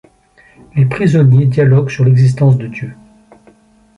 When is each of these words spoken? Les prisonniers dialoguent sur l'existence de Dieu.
Les 0.75 0.87
prisonniers 0.87 1.45
dialoguent 1.45 1.91
sur 1.91 2.05
l'existence 2.05 2.57
de 2.57 2.65
Dieu. 2.65 2.95